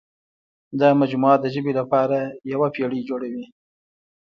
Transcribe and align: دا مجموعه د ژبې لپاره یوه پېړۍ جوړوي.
دا 0.79 0.89
مجموعه 1.01 1.37
د 1.41 1.45
ژبې 1.53 1.71
لپاره 1.79 2.17
یوه 2.51 2.67
پېړۍ 2.75 3.01
جوړوي. 3.09 3.45